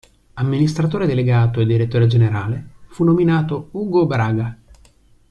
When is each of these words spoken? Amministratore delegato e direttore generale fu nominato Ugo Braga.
Amministratore 0.33 1.05
delegato 1.05 1.59
e 1.61 1.65
direttore 1.67 2.07
generale 2.07 2.69
fu 2.87 3.03
nominato 3.03 3.67
Ugo 3.73 4.07
Braga. 4.07 4.57